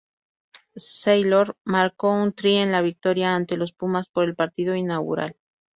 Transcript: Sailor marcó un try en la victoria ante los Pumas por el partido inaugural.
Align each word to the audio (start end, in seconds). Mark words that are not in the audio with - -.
Sailor 0.77 1.55
marcó 1.63 2.09
un 2.11 2.33
try 2.33 2.55
en 2.57 2.71
la 2.71 2.81
victoria 2.81 3.35
ante 3.35 3.55
los 3.55 3.71
Pumas 3.71 4.09
por 4.09 4.23
el 4.23 4.33
partido 4.33 4.75
inaugural. 4.75 5.35